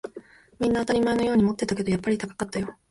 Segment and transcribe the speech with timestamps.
[0.59, 2.75] みんな当たり前のように持ってたけど、やっぱり高かったよ